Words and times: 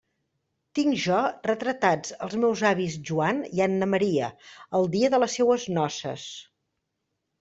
Tinc 0.77 0.95
jo 1.01 1.17
retratats 1.47 2.15
els 2.27 2.33
meus 2.45 2.63
avis 2.69 2.97
Joan 3.09 3.43
i 3.59 3.63
Anna 3.69 3.91
Maria, 3.95 4.31
el 4.81 4.89
dia 4.97 5.13
de 5.17 5.21
les 5.25 5.37
seues 5.41 5.69
noces. 5.81 6.27